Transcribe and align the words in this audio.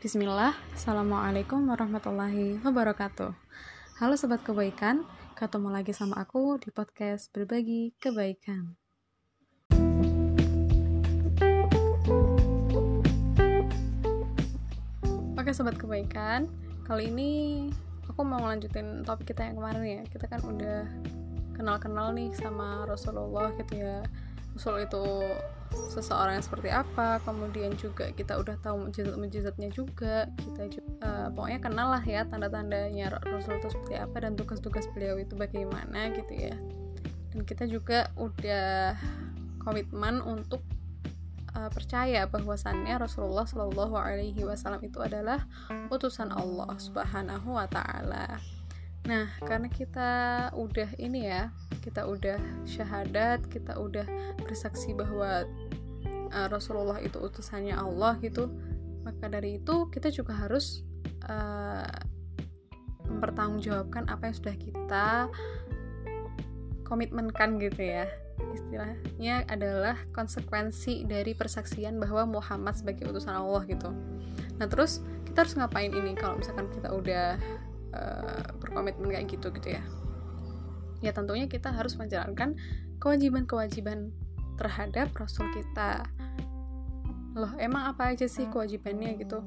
Bismillah, 0.00 0.56
Assalamualaikum 0.72 1.68
warahmatullahi 1.68 2.56
wabarakatuh. 2.64 3.36
Halo 4.00 4.16
Sobat 4.16 4.40
Kebaikan, 4.40 5.04
ketemu 5.36 5.68
lagi 5.68 5.92
sama 5.92 6.24
aku 6.24 6.56
di 6.56 6.72
podcast 6.72 7.28
Berbagi 7.36 7.92
Kebaikan. 8.00 8.80
Oke 15.36 15.52
Sobat 15.52 15.76
Kebaikan, 15.76 16.48
kali 16.88 17.12
ini 17.12 17.32
aku 18.08 18.24
mau 18.24 18.40
ngelanjutin 18.40 19.04
topik 19.04 19.36
kita 19.36 19.52
yang 19.52 19.60
kemarin 19.60 19.84
ya. 19.84 20.02
Kita 20.08 20.32
kan 20.32 20.40
udah 20.48 20.88
kenal-kenal 21.52 22.16
nih 22.16 22.32
sama 22.40 22.88
Rasulullah 22.88 23.52
gitu 23.60 23.84
ya. 23.84 24.00
Rasul 24.56 24.80
itu 24.80 25.04
seseorang 25.90 26.38
yang 26.38 26.46
seperti 26.46 26.70
apa 26.70 27.18
kemudian 27.26 27.74
juga 27.74 28.14
kita 28.14 28.38
udah 28.38 28.56
tahu 28.62 28.88
mujizat-mujizatnya 28.88 29.68
juga 29.74 30.30
kita 30.38 30.70
juga, 30.70 30.90
uh, 31.02 31.08
eh, 31.10 31.28
pokoknya 31.34 31.60
kenal 31.60 31.88
lah 31.90 32.04
ya 32.06 32.22
tanda-tandanya 32.30 33.18
Rasul 33.26 33.58
itu 33.58 33.68
seperti 33.74 33.98
apa 33.98 34.16
dan 34.22 34.38
tugas-tugas 34.38 34.86
beliau 34.94 35.18
itu 35.18 35.34
bagaimana 35.34 36.14
gitu 36.14 36.32
ya 36.32 36.54
dan 37.34 37.40
kita 37.42 37.66
juga 37.66 38.10
udah 38.14 38.94
komitmen 39.60 40.24
untuk 40.24 40.62
uh, 41.54 41.70
percaya 41.70 42.26
bahwasannya 42.26 42.94
Rasulullah 42.98 43.46
Shallallahu 43.46 43.94
Alaihi 43.94 44.42
Wasallam 44.42 44.82
itu 44.82 44.98
adalah 45.02 45.46
utusan 45.90 46.30
Allah 46.34 46.74
Subhanahu 46.78 47.54
Wa 47.58 47.66
Taala. 47.70 48.38
Nah, 49.08 49.32
karena 49.40 49.68
kita 49.72 50.10
udah 50.52 50.92
ini 51.00 51.24
ya, 51.24 51.48
kita 51.80 52.04
udah 52.04 52.36
syahadat, 52.68 53.48
kita 53.48 53.80
udah 53.80 54.04
bersaksi 54.44 54.92
bahwa 54.92 55.48
uh, 56.32 56.48
Rasulullah 56.50 56.98
itu 57.02 57.18
utusannya 57.20 57.74
Allah 57.76 58.18
gitu, 58.22 58.50
maka 59.06 59.28
dari 59.28 59.62
itu 59.62 59.90
kita 59.92 60.10
juga 60.10 60.34
harus 60.34 60.82
uh, 61.28 61.86
mempertanggungjawabkan 63.06 64.06
apa 64.06 64.30
yang 64.30 64.36
sudah 64.36 64.56
kita 64.56 65.06
komitmenkan 66.86 67.58
gitu 67.58 67.82
ya. 67.82 68.06
Istilahnya 68.50 69.44
adalah 69.46 70.00
konsekuensi 70.16 71.04
dari 71.04 71.36
persaksian 71.36 72.00
bahwa 72.00 72.24
Muhammad 72.40 72.74
sebagai 72.74 73.06
utusan 73.12 73.36
Allah 73.36 73.62
gitu. 73.68 73.92
Nah, 74.56 74.66
terus 74.66 75.04
kita 75.28 75.44
harus 75.46 75.54
ngapain 75.54 75.92
ini 75.92 76.16
kalau 76.16 76.40
misalkan 76.40 76.66
kita 76.72 76.88
udah 76.90 77.36
uh, 77.94 78.42
berkomitmen 78.58 79.12
kayak 79.12 79.28
gitu 79.30 79.52
gitu 79.54 79.76
ya 79.78 79.82
ya 81.00 81.16
tentunya 81.16 81.48
kita 81.48 81.72
harus 81.72 81.96
menjalankan 81.96 82.56
kewajiban-kewajiban 83.00 84.12
terhadap 84.60 85.08
rasul 85.16 85.48
kita 85.56 86.04
loh 87.32 87.56
emang 87.56 87.88
apa 87.96 88.12
aja 88.12 88.28
sih 88.28 88.44
kewajibannya 88.52 89.16
gitu 89.16 89.40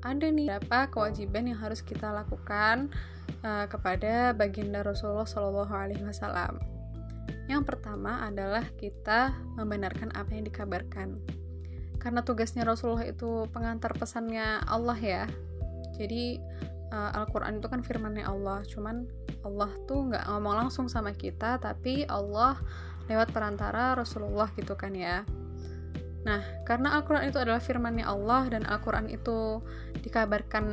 ada 0.00 0.32
nih 0.32 0.48
beberapa 0.48 0.88
kewajiban 0.88 1.52
yang 1.52 1.60
harus 1.60 1.84
kita 1.84 2.08
lakukan 2.08 2.88
uh, 3.44 3.68
kepada 3.68 4.32
baginda 4.32 4.80
Rasulullah 4.80 5.28
Shallallahu 5.28 5.72
Alaihi 5.72 6.04
Wasallam. 6.04 6.56
Yang 7.52 7.62
pertama 7.68 8.24
adalah 8.24 8.64
kita 8.80 9.36
membenarkan 9.60 10.08
apa 10.16 10.30
yang 10.32 10.48
dikabarkan. 10.48 11.20
Karena 12.00 12.24
tugasnya 12.24 12.64
Rasulullah 12.64 13.04
itu 13.04 13.44
pengantar 13.52 13.92
pesannya 13.92 14.64
Allah 14.64 14.96
ya. 14.96 15.24
Jadi 16.00 16.40
uh, 16.94 17.10
Al-Quran 17.20 17.60
itu 17.60 17.68
kan 17.68 17.84
firmannya 17.84 18.24
Allah 18.24 18.64
cuman 18.64 19.04
Allah 19.44 19.68
tuh 19.84 20.08
nggak 20.08 20.24
ngomong 20.32 20.64
langsung 20.66 20.88
sama 20.88 21.12
kita 21.12 21.56
tapi 21.60 22.04
Allah 22.08 22.56
lewat 23.10 23.34
perantara 23.34 23.98
Rasulullah 23.98 24.46
gitu 24.54 24.78
kan 24.78 24.94
ya. 24.94 25.26
Nah 26.22 26.40
karena 26.62 26.94
Al-Quran 26.94 27.26
itu 27.26 27.42
adalah 27.42 27.58
firmannya 27.58 28.06
Allah 28.06 28.46
dan 28.46 28.62
Al-Quran 28.62 29.10
itu 29.10 29.58
dikabarkan 30.06 30.64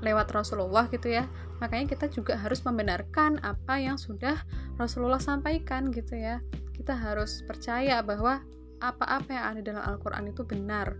lewat 0.00 0.32
Rasulullah 0.32 0.88
gitu 0.88 1.12
ya 1.12 1.28
makanya 1.58 1.90
kita 1.90 2.06
juga 2.06 2.38
harus 2.38 2.62
membenarkan 2.62 3.42
apa 3.42 3.82
yang 3.82 3.98
sudah 3.98 4.38
Rasulullah 4.78 5.20
sampaikan 5.20 5.90
gitu 5.90 6.14
ya. 6.14 6.38
Kita 6.72 6.94
harus 6.94 7.42
percaya 7.42 7.98
bahwa 8.00 8.40
apa-apa 8.78 9.30
yang 9.34 9.44
ada 9.54 9.60
dalam 9.60 9.82
Al-Quran 9.82 10.30
itu 10.30 10.46
benar 10.46 10.94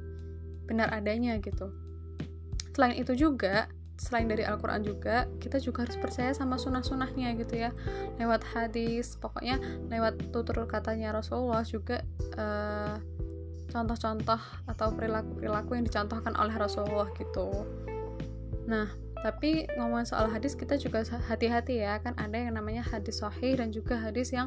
benar 0.67 0.91
adanya 0.91 1.39
gitu. 1.39 1.71
Selain 2.75 2.99
itu 2.99 3.15
juga 3.15 3.71
selain 3.99 4.31
dari 4.31 4.47
Al-Quran 4.47 4.87
juga 4.87 5.27
kita 5.43 5.59
juga 5.59 5.85
harus 5.85 5.99
percaya 5.99 6.31
sama 6.31 6.55
sunnah-sunnahnya 6.57 7.35
gitu 7.35 7.59
ya. 7.59 7.75
Lewat 8.17 8.47
hadis 8.55 9.19
pokoknya 9.19 9.59
lewat 9.91 10.31
tutur 10.31 10.65
katanya 10.71 11.11
Rasulullah 11.11 11.67
juga 11.67 12.07
eh, 12.39 12.97
contoh-contoh 13.69 14.41
atau 14.71 14.89
perilaku-perilaku 14.95 15.77
yang 15.77 15.85
dicontohkan 15.85 16.33
oleh 16.39 16.55
Rasulullah 16.55 17.11
gitu. 17.19 17.67
Nah 18.71 18.89
tapi 19.19 19.67
ngomongin 19.75 20.07
soal 20.07 20.31
hadis 20.31 20.55
kita 20.55 20.79
juga 20.79 21.03
hati-hati 21.03 21.83
ya. 21.83 21.99
Kan 21.99 22.15
ada 22.15 22.39
yang 22.39 22.55
namanya 22.55 22.87
hadis 22.87 23.19
sahih 23.19 23.59
dan 23.59 23.75
juga 23.75 23.99
hadis 23.99 24.31
yang 24.31 24.47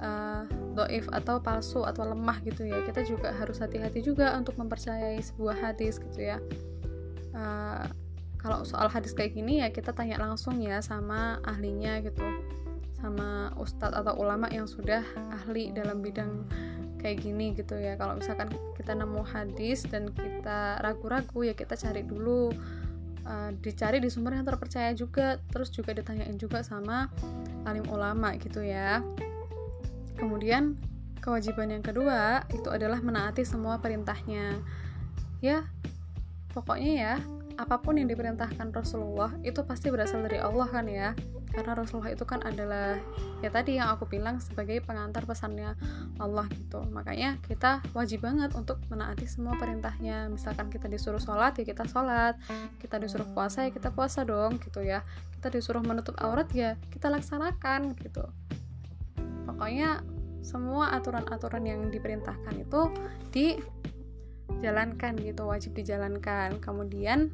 uh, 0.00 0.48
doif 0.72 1.04
atau 1.12 1.36
palsu 1.36 1.84
atau 1.84 2.08
lemah 2.08 2.40
gitu 2.48 2.64
ya. 2.64 2.80
Kita 2.80 3.04
juga 3.04 3.36
harus 3.36 3.60
hati-hati 3.60 4.00
juga 4.00 4.32
untuk 4.40 4.56
mempercayai 4.56 5.20
sebuah 5.20 5.56
hadis 5.60 6.00
gitu 6.00 6.32
ya. 6.32 6.40
Uh, 7.36 7.84
kalau 8.46 8.62
soal 8.62 8.86
hadis 8.86 9.10
kayak 9.10 9.34
gini 9.34 9.58
ya 9.58 9.74
kita 9.74 9.90
tanya 9.90 10.22
langsung 10.22 10.62
ya 10.62 10.78
sama 10.78 11.42
ahlinya 11.42 11.98
gitu. 11.98 12.22
Sama 12.94 13.50
ustadz 13.58 13.98
atau 13.98 14.14
ulama 14.22 14.46
yang 14.54 14.70
sudah 14.70 15.02
ahli 15.34 15.74
dalam 15.74 15.98
bidang 15.98 16.46
kayak 17.02 17.26
gini 17.26 17.58
gitu 17.58 17.74
ya. 17.74 17.98
Kalau 17.98 18.14
misalkan 18.14 18.54
kita 18.78 18.94
nemu 18.94 19.26
hadis 19.26 19.82
dan 19.90 20.14
kita 20.14 20.78
ragu-ragu 20.78 21.42
ya 21.42 21.58
kita 21.58 21.74
cari 21.74 22.06
dulu 22.06 22.54
uh, 23.26 23.50
dicari 23.58 23.98
di 23.98 24.06
sumber 24.06 24.38
yang 24.38 24.46
terpercaya 24.46 24.94
juga. 24.94 25.42
Terus 25.50 25.74
juga 25.74 25.90
ditanyain 25.98 26.38
juga 26.38 26.62
sama 26.62 27.10
alim 27.66 27.82
ulama 27.90 28.30
gitu 28.38 28.62
ya. 28.62 29.02
Kemudian 30.14 30.78
kewajiban 31.18 31.74
yang 31.74 31.82
kedua 31.82 32.46
itu 32.54 32.70
adalah 32.70 33.02
menaati 33.02 33.42
semua 33.42 33.82
perintahnya. 33.82 34.54
Ya 35.42 35.66
pokoknya 36.54 36.92
ya 36.94 37.14
apa 37.56 37.80
pun 37.80 37.96
yang 37.96 38.08
diperintahkan 38.08 38.72
Rasulullah 38.72 39.32
itu 39.40 39.64
pasti 39.64 39.88
berasal 39.88 40.24
dari 40.28 40.36
Allah 40.40 40.68
kan 40.68 40.84
ya? 40.88 41.16
Karena 41.56 41.72
Rasulullah 41.72 42.12
itu 42.12 42.28
kan 42.28 42.44
adalah 42.44 43.00
ya 43.40 43.48
tadi 43.48 43.80
yang 43.80 43.88
aku 43.88 44.04
bilang 44.04 44.36
sebagai 44.44 44.84
pengantar 44.84 45.24
pesannya 45.24 45.72
Allah 46.20 46.44
gitu. 46.52 46.84
Makanya 46.92 47.40
kita 47.48 47.80
wajib 47.96 48.28
banget 48.28 48.52
untuk 48.52 48.76
menaati 48.92 49.24
semua 49.24 49.56
perintahnya. 49.56 50.28
Misalkan 50.28 50.68
kita 50.68 50.84
disuruh 50.84 51.16
sholat 51.16 51.56
ya 51.56 51.64
kita 51.64 51.88
sholat. 51.88 52.36
Kita 52.76 53.00
disuruh 53.00 53.24
puasa 53.32 53.64
ya 53.64 53.72
kita 53.72 53.88
puasa 53.88 54.28
dong 54.28 54.60
gitu 54.60 54.84
ya. 54.84 55.00
Kita 55.40 55.48
disuruh 55.48 55.80
menutup 55.80 56.12
aurat 56.20 56.52
ya 56.52 56.76
kita 56.92 57.08
laksanakan 57.08 57.96
gitu. 58.04 58.28
Pokoknya 59.48 60.04
semua 60.44 60.92
aturan-aturan 60.92 61.64
yang 61.64 61.88
diperintahkan 61.88 62.54
itu 62.60 62.92
dijalankan 63.32 65.16
gitu 65.24 65.48
wajib 65.48 65.72
dijalankan. 65.72 66.60
Kemudian 66.60 67.32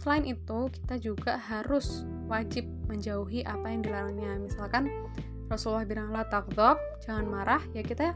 Selain 0.00 0.24
itu, 0.26 0.70
kita 0.70 0.96
juga 1.00 1.38
harus 1.38 2.06
wajib 2.26 2.66
menjauhi 2.90 3.42
apa 3.46 3.66
yang 3.70 3.80
dilarangnya. 3.82 4.38
Misalkan 4.38 4.90
Rasulullah 5.46 5.86
bilang 5.86 6.10
la 6.10 6.26
takdob, 6.26 6.78
jangan 7.02 7.26
marah, 7.26 7.62
ya 7.70 7.86
kita 7.86 8.14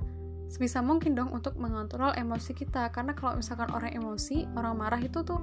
sebisa 0.50 0.82
mungkin 0.82 1.14
dong 1.14 1.30
untuk 1.30 1.54
mengontrol 1.56 2.10
emosi 2.14 2.54
kita. 2.54 2.90
Karena 2.90 3.14
kalau 3.14 3.38
misalkan 3.38 3.70
orang 3.70 3.94
emosi, 3.94 4.50
orang 4.58 4.74
marah 4.74 5.00
itu 5.02 5.22
tuh 5.22 5.38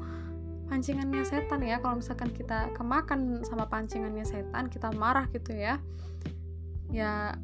pancingannya 0.68 1.24
setan 1.24 1.64
ya. 1.64 1.80
Kalau 1.80 2.00
misalkan 2.00 2.32
kita 2.36 2.76
kemakan 2.76 3.40
sama 3.48 3.68
pancingannya 3.72 4.28
setan, 4.28 4.68
kita 4.68 4.92
marah 4.96 5.28
gitu 5.32 5.56
ya. 5.56 5.80
Ya 6.92 7.36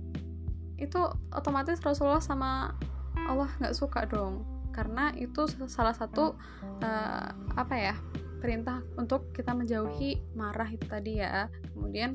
itu 0.75 0.99
otomatis 1.31 1.79
Rasulullah 1.79 2.19
sama 2.19 2.75
Allah 3.15 3.47
nggak 3.61 3.75
suka 3.77 4.03
dong 4.09 4.43
karena 4.73 5.13
itu 5.15 5.45
salah 5.69 5.93
satu 5.93 6.33
uh, 6.81 7.27
apa 7.53 7.75
ya 7.77 7.95
perintah 8.43 8.83
untuk 8.99 9.31
kita 9.31 9.55
menjauhi 9.55 10.19
marah 10.35 10.67
itu 10.67 10.83
tadi 10.83 11.23
ya. 11.23 11.47
Kemudian 11.71 12.11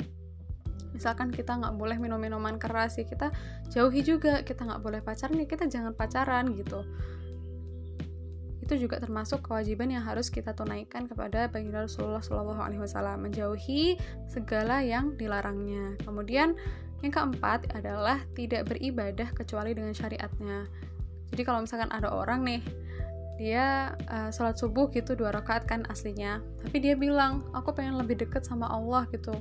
misalkan 0.93 1.33
kita 1.33 1.57
nggak 1.57 1.81
boleh 1.81 1.97
minum 1.97 2.21
minuman 2.21 2.61
keras 2.61 3.01
ya 3.01 3.09
kita 3.09 3.33
jauhi 3.73 4.05
juga. 4.05 4.45
Kita 4.45 4.69
nggak 4.69 4.85
boleh 4.85 5.01
pacaran 5.01 5.41
ya 5.41 5.49
kita 5.49 5.65
jangan 5.65 5.97
pacaran 5.97 6.53
gitu. 6.53 6.85
Itu 8.61 8.77
juga 8.77 9.01
termasuk 9.01 9.49
kewajiban 9.49 9.89
yang 9.89 10.05
harus 10.05 10.29
kita 10.29 10.53
tunaikan 10.53 11.09
kepada 11.09 11.49
baginda 11.49 11.89
Rasulullah 11.89 12.21
Shallallahu 12.21 12.61
Alaihi 12.61 12.85
Wasallam 12.85 13.25
menjauhi 13.25 13.97
segala 14.29 14.85
yang 14.85 15.17
dilarangnya. 15.17 15.97
Kemudian 16.05 16.53
yang 17.01 17.13
keempat 17.15 17.73
adalah 17.73 18.21
tidak 18.37 18.69
beribadah 18.69 19.33
kecuali 19.33 19.73
dengan 19.73 19.97
syariatnya. 19.97 20.69
Jadi 21.33 21.43
kalau 21.49 21.65
misalkan 21.65 21.89
ada 21.89 22.13
orang 22.13 22.45
nih 22.45 22.61
dia 23.39 23.95
uh, 24.11 24.29
sholat 24.35 24.59
subuh 24.59 24.91
gitu 24.91 25.15
dua 25.15 25.31
rakaat 25.31 25.65
kan 25.71 25.87
aslinya. 25.87 26.43
Tapi 26.61 26.83
dia 26.83 26.99
bilang 26.99 27.47
aku 27.55 27.71
pengen 27.71 27.95
lebih 27.97 28.19
deket 28.19 28.43
sama 28.43 28.67
Allah 28.67 29.07
gitu. 29.15 29.33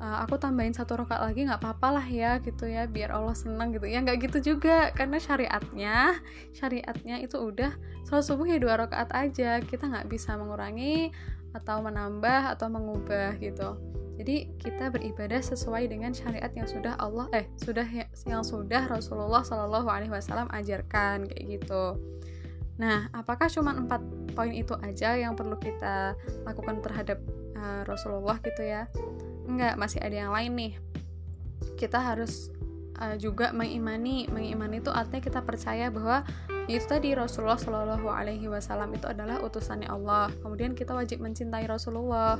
Uh, 0.00 0.24
aku 0.24 0.40
tambahin 0.40 0.72
satu 0.72 0.96
rakaat 0.96 1.28
lagi 1.28 1.44
nggak 1.44 1.60
apa-apa 1.60 2.00
lah 2.00 2.06
ya 2.08 2.40
gitu 2.40 2.68
ya 2.68 2.84
biar 2.84 3.12
Allah 3.16 3.32
senang 3.32 3.72
gitu. 3.72 3.88
Ya 3.88 4.04
nggak 4.04 4.30
gitu 4.30 4.54
juga 4.54 4.92
karena 4.92 5.16
syariatnya 5.16 6.20
syariatnya 6.52 7.20
itu 7.24 7.36
udah 7.40 7.72
sholat 8.04 8.24
subuh 8.24 8.44
ya 8.44 8.60
dua 8.60 8.76
rakaat 8.84 9.08
aja. 9.16 9.60
Kita 9.64 9.88
nggak 9.88 10.12
bisa 10.12 10.36
mengurangi 10.36 11.10
atau 11.56 11.82
menambah 11.82 12.52
atau 12.54 12.68
mengubah 12.68 13.40
gitu. 13.40 13.80
Jadi 14.20 14.52
kita 14.60 14.92
beribadah 14.92 15.40
sesuai 15.40 15.88
dengan 15.88 16.12
syariat 16.12 16.52
yang 16.52 16.68
sudah 16.68 16.92
Allah 17.00 17.24
eh 17.32 17.48
sudah 17.56 17.88
ya, 17.88 18.04
yang 18.28 18.44
sudah 18.44 18.84
Rasulullah 18.84 19.40
Shallallahu 19.40 19.88
Alaihi 19.88 20.12
Wasallam 20.12 20.52
ajarkan 20.52 21.24
kayak 21.24 21.56
gitu 21.56 21.96
nah 22.80 23.12
apakah 23.12 23.52
cuma 23.52 23.76
empat 23.76 24.00
poin 24.32 24.56
itu 24.56 24.72
aja 24.80 25.12
yang 25.20 25.36
perlu 25.36 25.60
kita 25.60 26.16
lakukan 26.48 26.80
terhadap 26.80 27.20
uh, 27.60 27.84
Rasulullah 27.84 28.40
gitu 28.40 28.64
ya? 28.64 28.88
Enggak 29.44 29.76
masih 29.76 30.00
ada 30.00 30.16
yang 30.16 30.32
lain 30.32 30.52
nih. 30.56 30.72
Kita 31.76 32.00
harus 32.00 32.48
uh, 32.96 33.20
juga 33.20 33.52
mengimani 33.52 34.24
mengimani 34.32 34.80
itu 34.80 34.88
artinya 34.88 35.20
kita 35.20 35.40
percaya 35.44 35.92
bahwa 35.92 36.24
itu 36.70 36.86
tadi 36.86 37.18
Rasulullah 37.18 37.58
Shallallahu 37.58 38.06
Alaihi 38.06 38.46
Wasallam 38.46 38.94
itu 38.94 39.10
adalah 39.10 39.42
utusannya 39.42 39.90
Allah. 39.90 40.30
Kemudian 40.40 40.78
kita 40.78 40.94
wajib 40.94 41.18
mencintai 41.18 41.66
Rasulullah. 41.66 42.38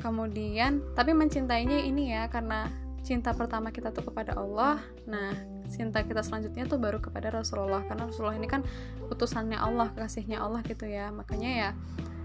Kemudian 0.00 0.80
tapi 0.96 1.12
mencintainya 1.12 1.84
ini 1.84 2.16
ya 2.16 2.32
karena 2.32 2.72
cinta 3.04 3.36
pertama 3.36 3.68
kita 3.68 3.92
tuh 3.92 4.08
kepada 4.08 4.32
Allah. 4.40 4.80
Nah 5.04 5.59
cinta 5.70 6.02
kita 6.02 6.20
selanjutnya 6.26 6.66
tuh 6.66 6.76
baru 6.82 6.98
kepada 6.98 7.30
Rasulullah. 7.30 7.86
Karena 7.86 8.10
Rasulullah 8.10 8.36
ini 8.36 8.50
kan 8.50 8.66
utusannya 9.08 9.56
Allah 9.56 9.88
kasihnya 9.94 10.42
Allah 10.42 10.60
gitu 10.66 10.84
ya. 10.84 11.14
Makanya 11.14 11.50
ya 11.50 11.70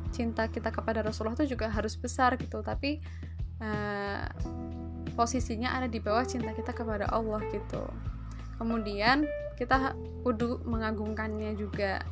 cinta 0.10 0.50
kita 0.50 0.74
kepada 0.74 1.06
Rasulullah 1.06 1.38
itu 1.38 1.56
juga 1.56 1.70
harus 1.70 1.94
besar 1.96 2.36
gitu. 2.42 2.66
Tapi 2.66 3.00
uh, 3.62 4.26
posisinya 5.16 5.78
ada 5.78 5.88
di 5.88 6.02
bawah 6.02 6.26
cinta 6.28 6.52
kita 6.52 6.74
kepada 6.74 7.08
Allah 7.14 7.40
gitu. 7.54 7.86
Kemudian 8.58 9.30
kita 9.56 9.96
kudu 10.26 10.66
mengagungkannya 10.66 11.56
juga. 11.56 12.04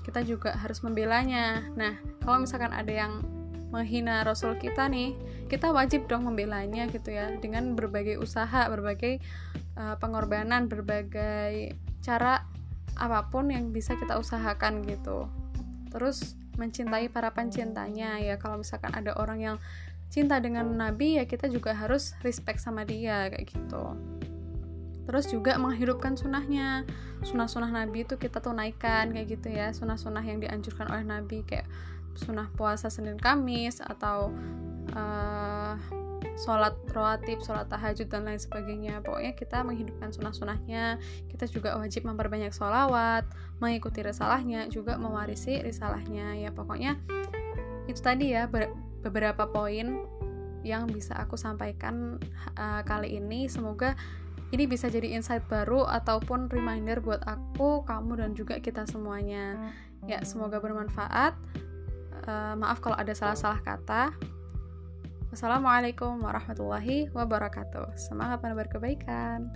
Kita 0.00 0.24
juga 0.24 0.56
harus 0.56 0.80
membelanya. 0.84 1.64
Nah 1.74 1.96
kalau 2.22 2.44
misalkan 2.44 2.72
ada 2.74 2.90
yang 2.90 3.22
menghina 3.70 4.26
Rasul 4.26 4.58
kita 4.58 4.90
nih 4.90 5.14
kita 5.46 5.70
wajib 5.70 6.10
dong 6.10 6.26
membelanya 6.26 6.90
gitu 6.90 7.14
ya. 7.14 7.30
Dengan 7.38 7.78
berbagai 7.78 8.18
usaha 8.18 8.66
berbagai 8.66 9.22
uh, 9.80 9.96
pengorbanan 9.96 10.68
berbagai 10.68 11.72
cara 12.04 12.44
apa 13.00 13.32
pun 13.32 13.48
yang 13.48 13.72
bisa 13.72 13.96
kita 13.96 14.20
usahakan 14.20 14.84
gitu. 14.84 15.24
Terus 15.88 16.36
mencintai 16.60 17.08
para 17.08 17.32
pencintanya 17.32 18.20
ya. 18.20 18.36
Kalau 18.36 18.60
misalkan 18.60 18.92
ada 18.92 19.16
orang 19.16 19.40
yang 19.40 19.56
cinta 20.12 20.42
dengan 20.42 20.66
nabi 20.74 21.22
ya 21.22 21.24
kita 21.24 21.46
juga 21.48 21.72
harus 21.72 22.12
respect 22.20 22.60
sama 22.60 22.84
dia 22.84 23.32
kayak 23.32 23.48
gitu. 23.48 23.96
Terus 25.08 25.26
juga 25.32 25.56
menghidupkan 25.56 26.14
sunahnya 26.14 26.84
sunah-sunah 27.24 27.72
nabi 27.72 28.04
itu 28.04 28.20
kita 28.20 28.44
tunaikan 28.44 29.10
kayak 29.16 29.40
gitu 29.40 29.48
ya. 29.48 29.72
Sunah-sunah 29.72 30.22
yang 30.22 30.44
dianjurkan 30.44 30.92
oleh 30.92 31.02
nabi 31.08 31.40
kayak 31.42 31.66
sunah 32.20 32.52
puasa 32.58 32.92
senin 32.92 33.16
kamis 33.16 33.80
atau 33.80 34.34
uh, 34.92 35.74
sholat 36.40 36.72
rawatib, 36.96 37.44
sholat 37.44 37.68
tahajud 37.68 38.08
dan 38.08 38.24
lain 38.24 38.40
sebagainya 38.40 39.04
pokoknya 39.04 39.32
kita 39.36 39.60
menghidupkan 39.60 40.08
sunah-sunahnya 40.10 40.96
kita 41.28 41.44
juga 41.46 41.76
wajib 41.76 42.08
memperbanyak 42.08 42.50
sholawat 42.50 43.28
mengikuti 43.60 44.00
risalahnya 44.00 44.66
juga 44.72 44.96
mewarisi 44.96 45.60
risalahnya 45.60 46.34
ya 46.40 46.50
pokoknya 46.50 46.96
itu 47.84 48.00
tadi 48.00 48.32
ya 48.32 48.48
beberapa 49.04 49.44
poin 49.48 50.04
yang 50.60 50.88
bisa 50.88 51.16
aku 51.16 51.40
sampaikan 51.40 52.20
uh, 52.56 52.84
kali 52.84 53.16
ini 53.16 53.48
semoga 53.48 53.96
ini 54.50 54.66
bisa 54.66 54.90
jadi 54.90 55.14
insight 55.14 55.46
baru 55.46 55.86
ataupun 55.86 56.50
reminder 56.50 56.98
buat 56.98 57.22
aku, 57.22 57.86
kamu 57.86 58.18
dan 58.18 58.30
juga 58.34 58.58
kita 58.58 58.82
semuanya. 58.82 59.70
Ya, 60.10 60.18
semoga 60.26 60.58
bermanfaat. 60.58 61.38
Uh, 62.26 62.58
maaf 62.58 62.82
kalau 62.82 62.98
ada 62.98 63.14
salah-salah 63.14 63.62
kata. 63.62 64.10
Wassalamualaikum 65.30 66.26
warahmatullahi 66.26 67.06
wabarakatuh. 67.14 67.94
Semangat 67.94 68.42
menebar 68.42 68.66
kebaikan. 68.66 69.46